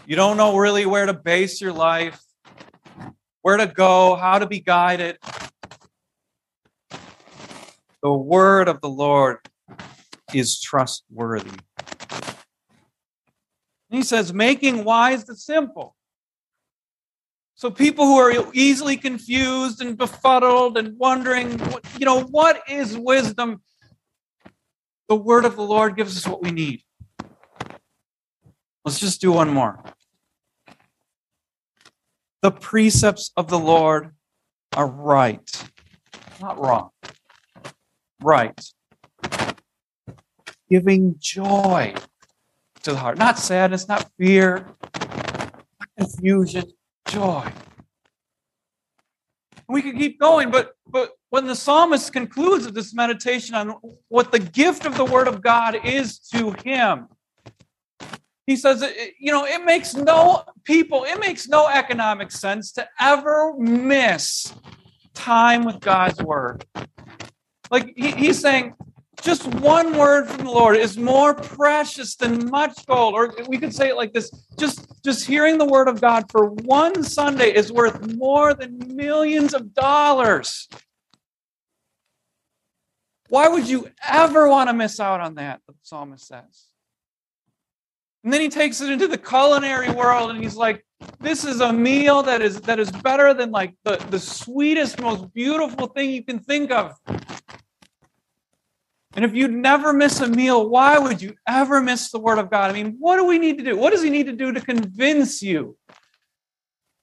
you 0.05 0.15
don't 0.15 0.37
know 0.37 0.55
really 0.55 0.85
where 0.85 1.07
to 1.07 1.13
base 1.13 1.59
your 1.59 1.73
life, 1.73 2.21
where 3.41 3.57
to 3.57 3.65
go, 3.65 4.15
how 4.15 4.37
to 4.37 4.45
be 4.45 4.59
guided, 4.59 5.17
the 8.03 8.13
word 8.13 8.67
of 8.67 8.81
the 8.81 8.89
Lord 8.89 9.37
is 10.31 10.61
trustworthy. 10.61 11.57
he 13.89 14.03
says, 14.03 14.31
making 14.31 14.83
wise 14.83 15.25
the 15.25 15.35
simple. 15.35 15.95
So 17.55 17.71
people 17.71 18.05
who 18.05 18.17
are 18.17 18.45
easily 18.53 18.97
confused 18.97 19.81
and 19.81 19.97
befuddled 19.97 20.77
and 20.77 20.97
wondering, 20.99 21.59
you 21.97 22.05
know, 22.05 22.21
what 22.25 22.61
is 22.69 22.95
wisdom? 22.95 23.61
The 25.09 25.15
word 25.15 25.45
of 25.45 25.55
the 25.55 25.63
Lord 25.63 25.95
gives 25.95 26.17
us 26.17 26.27
what 26.27 26.41
we 26.41 26.51
need. 26.51 26.81
Let's 28.85 28.99
just 28.99 29.21
do 29.21 29.31
one 29.31 29.49
more. 29.49 29.83
The 32.41 32.51
precepts 32.51 33.31
of 33.37 33.47
the 33.47 33.59
Lord 33.59 34.13
are 34.75 34.87
right, 34.87 35.49
not 36.41 36.59
wrong. 36.59 36.89
Right. 38.21 38.59
Giving 40.69 41.15
joy 41.19 41.93
to 42.83 42.91
the 42.91 42.97
heart, 42.97 43.17
not 43.17 43.39
sadness, 43.39 43.87
not 43.87 44.09
fear, 44.17 44.67
not 44.99 45.89
confusion, 45.97 46.65
joy. 47.07 47.49
We 49.73 49.81
could 49.81 49.97
keep 49.97 50.19
going, 50.19 50.51
but 50.51 50.75
but 50.87 51.13
when 51.31 51.47
the 51.47 51.55
psalmist 51.55 52.13
concludes 52.13 52.65
with 52.65 52.75
this 52.75 52.93
meditation 52.93 53.55
on 53.55 53.75
what 54.07 54.31
the 54.31 54.37
gift 54.37 54.85
of 54.85 54.95
the 54.97 55.03
word 55.03 55.27
of 55.27 55.41
God 55.41 55.79
is 55.83 56.19
to 56.31 56.51
him, 56.63 57.07
he 58.45 58.55
says, 58.55 58.85
you 59.19 59.31
know, 59.31 59.45
it 59.45 59.65
makes 59.65 59.95
no 59.95 60.43
people, 60.63 61.05
it 61.05 61.19
makes 61.19 61.47
no 61.47 61.67
economic 61.67 62.29
sense 62.31 62.71
to 62.73 62.87
ever 62.99 63.55
miss 63.57 64.53
time 65.15 65.65
with 65.65 65.79
God's 65.79 66.21
word. 66.21 66.65
Like 67.71 67.93
he, 67.95 68.11
he's 68.11 68.39
saying, 68.39 68.75
just 69.23 69.47
one 69.55 69.97
word 69.97 70.27
from 70.27 70.45
the 70.45 70.51
Lord 70.51 70.75
is 70.75 70.97
more 70.97 71.33
precious 71.33 72.15
than 72.15 72.49
much 72.49 72.85
gold. 72.85 73.13
Or 73.13 73.33
we 73.47 73.57
could 73.57 73.73
say 73.73 73.89
it 73.89 73.95
like 73.95 74.11
this 74.11 74.29
just, 74.59 74.85
just 75.03 75.25
hearing 75.25 75.57
the 75.57 75.65
word 75.65 75.87
of 75.87 76.01
God 76.01 76.25
for 76.29 76.47
one 76.47 77.03
Sunday 77.03 77.53
is 77.53 77.71
worth 77.71 78.15
more 78.15 78.53
than 78.53 78.95
millions 78.95 79.53
of 79.53 79.73
dollars. 79.73 80.67
Why 83.29 83.47
would 83.47 83.67
you 83.67 83.89
ever 84.07 84.47
want 84.47 84.69
to 84.69 84.73
miss 84.73 84.99
out 84.99 85.21
on 85.21 85.35
that? 85.35 85.61
The 85.67 85.73
psalmist 85.81 86.27
says. 86.27 86.67
And 88.23 88.31
then 88.31 88.41
he 88.41 88.49
takes 88.49 88.81
it 88.81 88.89
into 88.89 89.07
the 89.07 89.17
culinary 89.17 89.89
world 89.89 90.31
and 90.31 90.41
he's 90.41 90.55
like, 90.55 90.85
this 91.19 91.43
is 91.45 91.61
a 91.61 91.71
meal 91.71 92.23
that 92.23 92.41
is 92.41 92.61
that 92.61 92.79
is 92.79 92.91
better 92.91 93.33
than 93.33 93.51
like 93.51 93.73
the, 93.83 93.97
the 94.09 94.19
sweetest, 94.19 95.01
most 95.01 95.33
beautiful 95.33 95.87
thing 95.87 96.11
you 96.11 96.23
can 96.23 96.39
think 96.39 96.71
of. 96.71 96.93
And 99.15 99.23
if 99.23 99.33
you'd 99.35 99.51
never 99.51 99.93
miss 99.93 100.21
a 100.21 100.27
meal, 100.27 100.67
why 100.67 100.97
would 100.97 101.21
you 101.21 101.35
ever 101.47 101.81
miss 101.81 102.09
the 102.09 102.19
Word 102.19 102.39
of 102.39 102.49
God? 102.49 102.71
I 102.71 102.73
mean, 102.73 102.95
what 102.99 103.17
do 103.17 103.25
we 103.25 103.37
need 103.37 103.57
to 103.59 103.63
do? 103.63 103.77
What 103.77 103.91
does 103.91 104.01
He 104.01 104.09
need 104.09 104.25
to 104.25 104.33
do 104.33 104.51
to 104.51 104.61
convince 104.61 105.41
you 105.41 105.77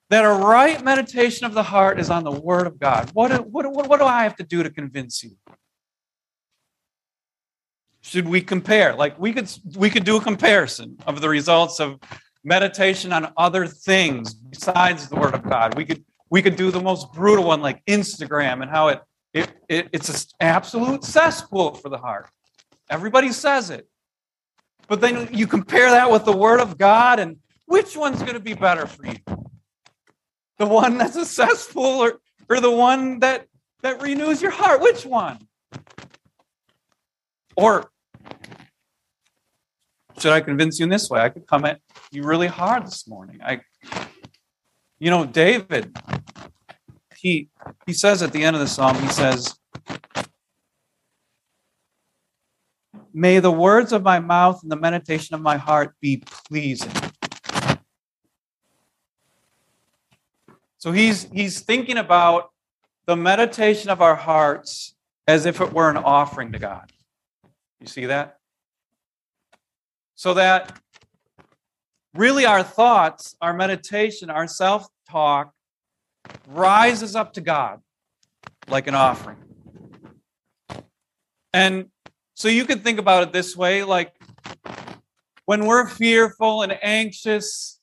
that 0.09 0.25
a 0.25 0.29
right 0.29 0.83
meditation 0.83 1.45
of 1.45 1.53
the 1.53 1.63
heart 1.63 1.99
is 1.99 2.09
on 2.09 2.25
the 2.25 2.31
Word 2.31 2.67
of 2.67 2.79
God? 2.79 3.11
What, 3.13 3.47
what, 3.47 3.71
what, 3.71 3.87
what 3.87 3.99
do 3.99 4.05
I 4.05 4.23
have 4.23 4.35
to 4.37 4.43
do 4.43 4.61
to 4.61 4.69
convince 4.69 5.23
you? 5.23 5.37
Should 8.01 8.27
we 8.27 8.41
compare? 8.41 8.93
Like 8.93 9.17
we 9.19 9.31
could 9.31 9.49
we 9.77 9.89
could 9.89 10.03
do 10.03 10.17
a 10.17 10.21
comparison 10.21 10.97
of 11.05 11.21
the 11.21 11.29
results 11.29 11.79
of 11.79 11.99
meditation 12.43 13.13
on 13.13 13.31
other 13.37 13.67
things 13.67 14.33
besides 14.33 15.07
the 15.07 15.15
Word 15.15 15.33
of 15.33 15.47
God. 15.47 15.75
We 15.75 15.85
could 15.85 16.03
we 16.29 16.41
could 16.41 16.55
do 16.55 16.71
the 16.71 16.81
most 16.81 17.13
brutal 17.13 17.45
one 17.45 17.61
like 17.61 17.85
Instagram 17.85 18.63
and 18.63 18.71
how 18.71 18.87
it 18.87 19.01
it, 19.33 19.49
it, 19.69 19.89
it's 19.93 20.09
an 20.09 20.29
absolute 20.39 21.03
cesspool 21.03 21.75
for 21.75 21.89
the 21.89 21.97
heart. 21.97 22.27
Everybody 22.89 23.31
says 23.31 23.69
it. 23.69 23.87
But 24.87 24.99
then 24.99 25.29
you 25.31 25.47
compare 25.47 25.89
that 25.91 26.11
with 26.11 26.25
the 26.25 26.35
Word 26.35 26.59
of 26.59 26.77
God, 26.77 27.19
and 27.19 27.37
which 27.65 27.95
one's 27.95 28.21
going 28.21 28.33
to 28.33 28.41
be 28.41 28.53
better 28.53 28.85
for 28.85 29.05
you? 29.05 29.15
The 30.57 30.65
one 30.65 30.97
that's 30.97 31.15
a 31.15 31.25
cesspool 31.25 31.83
or, 31.83 32.19
or 32.49 32.59
the 32.59 32.71
one 32.71 33.19
that, 33.19 33.47
that 33.81 34.01
renews 34.01 34.41
your 34.41 34.51
heart? 34.51 34.81
Which 34.81 35.05
one? 35.05 35.47
Or 37.55 37.89
should 40.19 40.33
I 40.33 40.41
convince 40.41 40.79
you 40.79 40.83
in 40.83 40.89
this 40.89 41.09
way? 41.09 41.21
I 41.21 41.29
could 41.29 41.47
come 41.47 41.65
at 41.65 41.79
you 42.11 42.23
really 42.23 42.47
hard 42.47 42.85
this 42.85 43.07
morning. 43.07 43.39
I, 43.43 43.61
you 44.99 45.09
know, 45.09 45.25
David, 45.25 45.97
he 47.21 47.49
he 47.85 47.93
says 47.93 48.23
at 48.23 48.33
the 48.33 48.43
end 48.43 48.55
of 48.55 48.59
the 48.59 48.67
psalm, 48.67 48.95
he 48.97 49.07
says, 49.09 49.55
May 53.13 53.39
the 53.39 53.51
words 53.51 53.91
of 53.91 54.03
my 54.03 54.19
mouth 54.19 54.61
and 54.63 54.71
the 54.71 54.75
meditation 54.75 55.35
of 55.35 55.41
my 55.41 55.57
heart 55.57 55.95
be 56.01 56.23
pleasing. 56.47 56.91
So 60.77 60.91
he's 60.91 61.29
he's 61.31 61.59
thinking 61.61 61.97
about 61.97 62.49
the 63.05 63.15
meditation 63.15 63.91
of 63.91 64.01
our 64.01 64.15
hearts 64.15 64.95
as 65.27 65.45
if 65.45 65.61
it 65.61 65.73
were 65.73 65.89
an 65.89 65.97
offering 65.97 66.51
to 66.53 66.59
God. 66.59 66.91
You 67.79 67.87
see 67.87 68.07
that? 68.07 68.37
So 70.15 70.33
that 70.33 70.79
really 72.15 72.45
our 72.45 72.63
thoughts, 72.63 73.35
our 73.41 73.53
meditation, 73.53 74.29
our 74.31 74.47
self 74.47 74.87
talk 75.09 75.53
rises 76.47 77.15
up 77.15 77.33
to 77.33 77.41
God 77.41 77.79
like 78.67 78.87
an 78.87 78.95
offering. 78.95 79.37
And 81.53 81.87
so 82.35 82.47
you 82.47 82.65
can 82.65 82.79
think 82.79 82.99
about 82.99 83.23
it 83.23 83.33
this 83.33 83.55
way 83.55 83.83
like 83.83 84.13
when 85.45 85.65
we're 85.65 85.87
fearful 85.87 86.61
and 86.61 86.77
anxious 86.81 87.79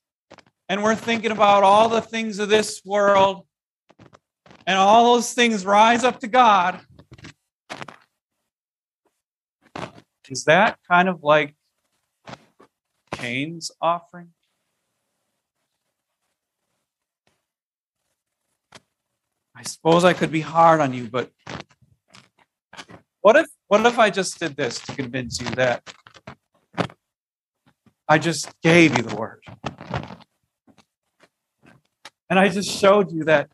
and 0.69 0.83
we're 0.83 0.95
thinking 0.95 1.31
about 1.31 1.63
all 1.63 1.89
the 1.89 2.01
things 2.01 2.39
of 2.39 2.49
this 2.49 2.83
world 2.85 3.47
and 4.67 4.79
all 4.79 5.15
those 5.15 5.33
things 5.33 5.65
rise 5.65 6.05
up 6.05 6.21
to 6.21 6.29
God, 6.29 6.81
is 10.29 10.45
that 10.45 10.79
kind 10.89 11.09
of 11.09 11.23
like 11.23 11.55
Cain's 13.13 13.71
offering? 13.81 14.31
I 19.59 19.65
suppose 19.65 20.05
I 20.05 20.13
could 20.13 20.31
be 20.31 20.41
hard 20.41 20.81
on 20.81 20.95
you, 20.95 21.09
but 21.11 21.33
what 23.23 23.35
if 23.35 23.47
what 23.67 23.85
if 23.85 23.99
I 23.99 24.09
just 24.09 24.39
did 24.39 24.55
this 24.55 24.79
to 24.83 24.95
convince 24.95 25.41
you 25.41 25.49
that 25.57 25.83
I 28.09 28.19
just 28.19 28.53
gave 28.63 28.97
you 28.97 29.03
the 29.03 29.17
word? 29.17 29.43
And 32.31 32.39
I 32.39 32.49
just 32.51 32.71
showed 32.71 33.11
you 33.11 33.25
that 33.25 33.51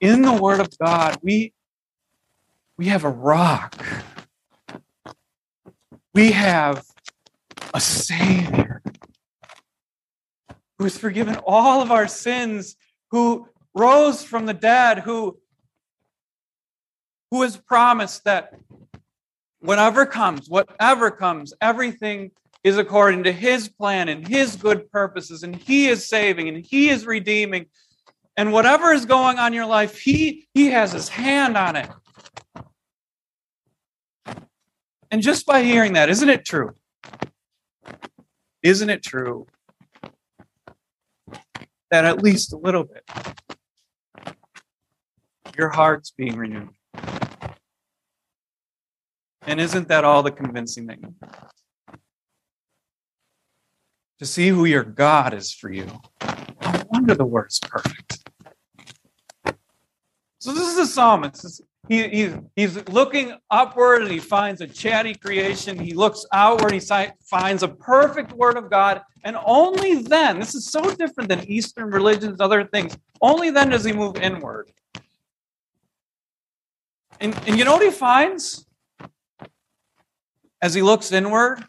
in 0.00 0.22
the 0.22 0.32
word 0.32 0.58
of 0.58 0.76
God, 0.76 1.18
we 1.22 1.52
we 2.76 2.86
have 2.86 3.04
a 3.04 3.10
rock. 3.10 3.80
We 6.14 6.32
have 6.32 6.84
a 7.72 7.80
savior 7.80 8.82
who's 10.80 10.98
forgiven 10.98 11.36
all 11.46 11.80
of 11.80 11.92
our 11.92 12.08
sins, 12.08 12.74
who 13.12 13.48
rose 13.76 14.24
from 14.24 14.46
the 14.46 14.54
dead, 14.54 15.00
who, 15.00 15.38
who 17.30 17.42
has 17.42 17.56
promised 17.56 18.24
that 18.24 18.54
whatever 19.60 20.06
comes, 20.06 20.48
whatever 20.48 21.10
comes, 21.10 21.52
everything 21.60 22.30
is 22.64 22.78
according 22.78 23.24
to 23.24 23.32
his 23.32 23.68
plan 23.68 24.08
and 24.08 24.26
his 24.26 24.56
good 24.56 24.90
purposes, 24.90 25.42
and 25.42 25.54
he 25.54 25.88
is 25.88 26.08
saving 26.08 26.48
and 26.48 26.64
he 26.64 26.88
is 26.88 27.06
redeeming. 27.06 27.66
And 28.36 28.52
whatever 28.52 28.92
is 28.92 29.04
going 29.04 29.38
on 29.38 29.48
in 29.48 29.52
your 29.52 29.66
life, 29.66 29.98
he, 29.98 30.48
he 30.52 30.66
has 30.70 30.92
his 30.92 31.08
hand 31.08 31.56
on 31.56 31.76
it. 31.76 31.88
And 35.10 35.22
just 35.22 35.46
by 35.46 35.62
hearing 35.62 35.92
that, 35.92 36.08
isn't 36.08 36.28
it 36.28 36.44
true? 36.44 36.74
Isn't 38.62 38.90
it 38.90 39.02
true 39.02 39.46
that 41.90 42.04
at 42.04 42.22
least 42.22 42.52
a 42.52 42.56
little 42.56 42.84
bit, 42.84 43.04
your 45.56 45.70
heart's 45.70 46.10
being 46.10 46.36
renewed. 46.36 46.70
And 49.46 49.60
isn't 49.60 49.88
that 49.88 50.04
all 50.04 50.22
the 50.22 50.32
convincing 50.32 50.86
that 50.86 50.98
you 51.00 51.08
need? 51.08 52.00
To 54.18 54.26
see 54.26 54.48
who 54.48 54.64
your 54.64 54.82
God 54.82 55.34
is 55.34 55.52
for 55.52 55.70
you. 55.70 55.86
No 56.62 56.82
wonder 56.90 57.14
the 57.14 57.24
word's 57.24 57.60
perfect. 57.60 58.24
So 60.38 60.52
this 60.52 60.68
is 60.68 60.76
the 60.76 60.86
psalmist. 60.86 61.62
He, 61.88 62.08
he, 62.08 62.34
he's 62.56 62.88
looking 62.88 63.34
upward 63.50 64.02
and 64.02 64.10
he 64.10 64.18
finds 64.18 64.60
a 64.60 64.66
chatty 64.66 65.14
creation. 65.14 65.78
He 65.78 65.92
looks 65.92 66.26
outward, 66.32 66.72
he 66.72 66.80
finds 66.80 67.62
a 67.62 67.68
perfect 67.68 68.32
word 68.32 68.56
of 68.56 68.70
God. 68.70 69.02
And 69.22 69.36
only 69.44 70.02
then, 70.02 70.40
this 70.40 70.54
is 70.54 70.70
so 70.70 70.82
different 70.94 71.28
than 71.28 71.44
Eastern 71.48 71.90
religions, 71.90 72.40
other 72.40 72.64
things, 72.64 72.96
only 73.20 73.50
then 73.50 73.70
does 73.70 73.84
he 73.84 73.92
move 73.92 74.16
inward. 74.16 74.70
And, 77.20 77.34
and 77.46 77.58
you 77.58 77.64
know 77.64 77.72
what 77.72 77.82
he 77.82 77.90
finds? 77.90 78.66
As 80.60 80.74
he 80.74 80.82
looks 80.82 81.12
inward? 81.12 81.64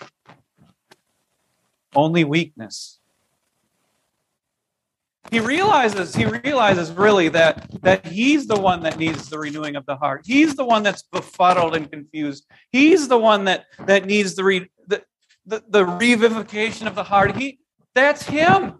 Only 1.95 2.23
weakness. 2.23 2.99
He 5.29 5.39
realizes 5.41 6.15
he 6.15 6.25
realizes 6.25 6.91
really 6.91 7.27
that 7.29 7.69
that 7.81 8.05
he's 8.05 8.47
the 8.47 8.60
one 8.60 8.81
that 8.83 8.97
needs 8.97 9.29
the 9.29 9.38
renewing 9.38 9.75
of 9.75 9.86
the 9.86 9.95
heart. 9.95 10.21
He's 10.25 10.55
the 10.55 10.63
one 10.63 10.83
that's 10.83 11.03
befuddled 11.03 11.75
and 11.75 11.91
confused. 11.91 12.45
He's 12.71 13.10
the 13.10 13.17
one 13.17 13.43
that 13.45 13.65
that 13.86 14.05
needs 14.05 14.36
the 14.36 14.43
re, 14.45 14.69
the, 14.88 15.03
the, 15.45 15.63
the 15.67 15.83
revivification 15.83 16.88
of 16.88 16.95
the 16.95 17.03
heart. 17.03 17.36
He 17.36 17.60
that's 17.93 18.23
him. 18.23 18.75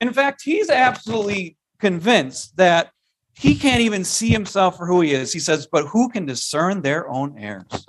In 0.00 0.12
fact 0.12 0.42
he's 0.44 0.70
absolutely 0.70 1.56
convinced 1.78 2.56
that 2.56 2.90
he 3.38 3.54
can't 3.54 3.80
even 3.80 4.04
see 4.04 4.30
himself 4.30 4.76
for 4.76 4.86
who 4.86 5.00
he 5.00 5.12
is 5.12 5.32
he 5.32 5.38
says 5.38 5.66
but 5.70 5.86
who 5.86 6.08
can 6.08 6.26
discern 6.26 6.82
their 6.82 7.08
own 7.08 7.38
errors 7.38 7.86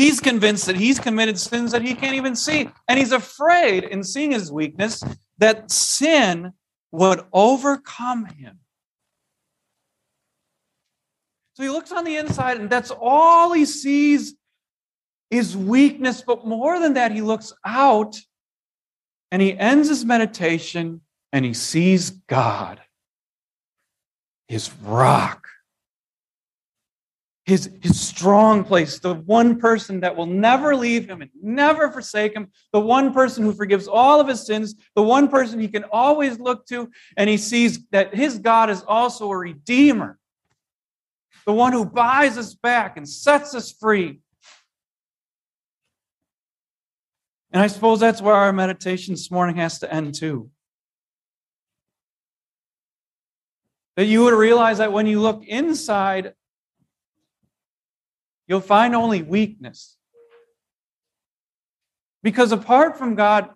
He's 0.00 0.18
convinced 0.18 0.64
that 0.64 0.76
he's 0.76 0.98
committed 0.98 1.38
sins 1.38 1.72
that 1.72 1.82
he 1.82 1.94
can't 1.94 2.14
even 2.14 2.34
see. 2.34 2.70
And 2.88 2.98
he's 2.98 3.12
afraid 3.12 3.84
in 3.84 4.02
seeing 4.02 4.30
his 4.30 4.50
weakness 4.50 5.04
that 5.36 5.70
sin 5.70 6.54
would 6.90 7.20
overcome 7.34 8.24
him. 8.24 8.60
So 11.52 11.64
he 11.64 11.68
looks 11.68 11.92
on 11.92 12.04
the 12.04 12.16
inside, 12.16 12.58
and 12.58 12.70
that's 12.70 12.90
all 12.90 13.52
he 13.52 13.66
sees 13.66 14.34
is 15.30 15.54
weakness. 15.54 16.22
But 16.22 16.46
more 16.46 16.78
than 16.78 16.94
that, 16.94 17.12
he 17.12 17.20
looks 17.20 17.52
out 17.62 18.16
and 19.30 19.42
he 19.42 19.54
ends 19.54 19.90
his 19.90 20.06
meditation 20.06 21.02
and 21.30 21.44
he 21.44 21.52
sees 21.52 22.08
God, 22.08 22.80
his 24.50 24.72
rock, 24.82 25.46
his, 27.44 27.70
his 27.82 28.00
strong 28.00 28.64
place, 28.64 28.98
the 28.98 29.14
one 29.14 29.60
person 29.60 30.00
that 30.00 30.16
will 30.16 30.26
never 30.26 30.74
leave 30.74 31.08
him 31.08 31.22
and 31.22 31.30
never 31.40 31.88
forsake 31.88 32.34
him, 32.34 32.48
the 32.72 32.80
one 32.80 33.14
person 33.14 33.44
who 33.44 33.52
forgives 33.52 33.86
all 33.86 34.20
of 34.20 34.26
his 34.26 34.44
sins, 34.44 34.74
the 34.96 35.02
one 35.02 35.28
person 35.28 35.60
he 35.60 35.68
can 35.68 35.84
always 35.92 36.40
look 36.40 36.66
to, 36.66 36.90
and 37.16 37.30
he 37.30 37.36
sees 37.36 37.86
that 37.92 38.12
his 38.12 38.40
God 38.40 38.70
is 38.70 38.82
also 38.88 39.30
a 39.30 39.38
redeemer, 39.38 40.18
the 41.46 41.52
one 41.52 41.72
who 41.72 41.84
buys 41.84 42.36
us 42.36 42.52
back 42.52 42.96
and 42.96 43.08
sets 43.08 43.54
us 43.54 43.70
free. 43.70 44.18
And 47.52 47.62
I 47.62 47.68
suppose 47.68 48.00
that's 48.00 48.20
where 48.20 48.34
our 48.34 48.52
meditation 48.52 49.14
this 49.14 49.30
morning 49.30 49.58
has 49.58 49.78
to 49.78 49.94
end 49.94 50.16
too. 50.16 50.50
That 54.00 54.06
you 54.06 54.22
would 54.22 54.32
realize 54.32 54.78
that 54.78 54.94
when 54.94 55.06
you 55.06 55.20
look 55.20 55.44
inside 55.44 56.32
you'll 58.48 58.62
find 58.62 58.96
only 58.96 59.20
weakness. 59.20 59.98
Because 62.22 62.50
apart 62.50 62.96
from 62.96 63.14
God, 63.14 63.50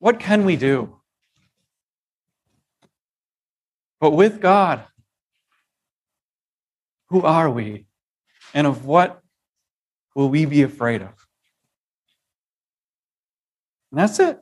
what 0.00 0.20
can 0.20 0.44
we 0.44 0.56
do? 0.56 1.00
But 4.02 4.10
with 4.10 4.42
God, 4.42 4.84
who 7.08 7.22
are 7.22 7.48
we? 7.48 7.86
And 8.52 8.66
of 8.66 8.84
what 8.84 9.22
will 10.14 10.28
we 10.28 10.44
be 10.44 10.60
afraid 10.60 11.00
of? 11.00 11.26
And 13.90 13.98
that's 13.98 14.20
it. 14.20 14.38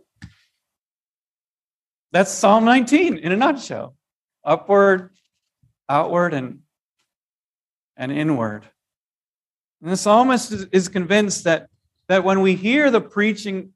That's 2.10 2.32
Psalm 2.32 2.64
19 2.64 3.18
in 3.18 3.30
a 3.30 3.36
nutshell. 3.36 3.94
Upward, 4.44 5.10
outward, 5.88 6.34
and 6.34 6.60
and 8.00 8.10
inward. 8.10 8.64
And 9.82 9.92
the 9.92 9.96
psalmist 9.96 10.66
is 10.72 10.88
convinced 10.88 11.44
that, 11.44 11.68
that 12.08 12.24
when 12.24 12.40
we 12.40 12.54
hear 12.54 12.90
the 12.90 13.00
preaching 13.00 13.72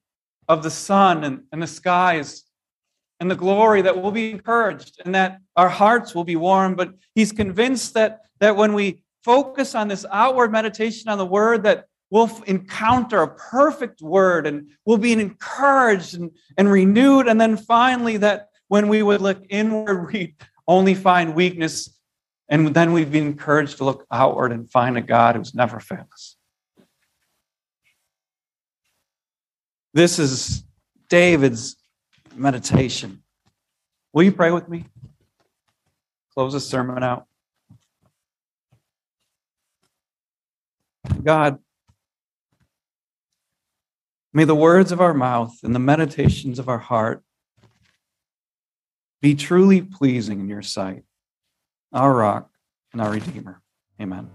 of 0.48 0.62
the 0.62 0.70
sun 0.70 1.24
and, 1.24 1.42
and 1.53 1.62
the 1.62 1.66
skies 1.66 2.44
and 3.20 3.31
the 3.31 3.37
glory, 3.37 3.83
that 3.83 4.00
we'll 4.00 4.11
be 4.11 4.31
encouraged 4.31 5.00
and 5.05 5.14
that 5.14 5.40
our 5.57 5.68
hearts 5.68 6.14
will 6.14 6.24
be 6.24 6.37
warm. 6.37 6.74
But 6.74 6.94
he's 7.14 7.33
convinced 7.33 7.94
that, 7.94 8.22
that 8.40 8.57
when 8.57 8.72
we 8.72 9.03
focus 9.24 9.74
on 9.74 9.88
this 9.88 10.05
outward 10.11 10.50
meditation 10.50 11.11
on 11.11 11.18
the 11.18 11.27
word, 11.27 11.62
that 11.64 11.85
we'll 12.11 12.31
encounter 12.46 13.22
a 13.22 13.35
perfect 13.35 14.00
word 14.00 14.46
and 14.46 14.68
we'll 14.87 14.98
be 14.98 15.12
encouraged 15.12 16.14
and, 16.14 16.31
and 16.57 16.70
renewed. 16.70 17.29
And 17.29 17.38
then 17.38 17.59
finally, 17.59 18.16
that 18.18 18.48
when 18.68 18.88
we 18.88 19.03
would 19.03 19.20
look 19.20 19.42
inward, 19.50 20.07
we 20.12 20.35
only 20.66 20.94
find 20.94 21.35
weakness 21.35 21.94
and 22.48 22.74
then 22.74 22.92
we've 22.92 23.11
been 23.11 23.27
encouraged 23.27 23.79
to 23.79 23.85
look 23.85 24.07
outward 24.12 24.53
and 24.53 24.70
find 24.70 24.98
a 24.98 25.00
God 25.00 25.37
who's 25.37 25.55
never 25.55 25.81
failed 25.81 26.07
us. 26.12 26.37
This 29.94 30.18
is 30.18 30.64
David's 31.09 31.77
meditation. 32.35 33.22
Will 34.12 34.24
you 34.24 34.33
pray 34.33 34.50
with 34.50 34.68
me? 34.68 34.87
Close 36.35 36.53
the 36.53 36.61
sermon 36.61 37.03
out. 37.03 37.27
God, 41.22 41.59
may 44.33 44.44
the 44.44 44.55
words 44.55 44.92
of 44.92 45.00
our 45.00 45.14
mouth 45.14 45.57
and 45.62 45.74
the 45.74 45.79
meditations 45.79 46.59
of 46.59 46.68
our 46.68 46.79
heart 46.79 47.22
be 49.25 49.35
truly 49.35 49.81
pleasing 49.81 50.39
in 50.39 50.51
your 50.51 50.61
sight 50.61 51.03
our 51.95 52.13
rock 52.13 52.51
and 52.93 53.01
our 53.01 53.11
Redeemer. 53.11 53.63
Amen. 53.99 54.29